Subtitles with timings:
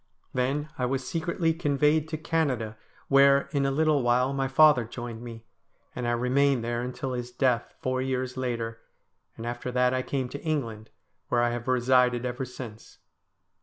[0.33, 2.75] Then I was secretly conveyed to Canada,
[3.07, 5.45] where, in a little while, my father joined me,
[5.95, 8.79] and I remained there until his death, four years later,
[9.37, 10.89] and after that I came to England,
[11.29, 12.97] where I have resided ever since.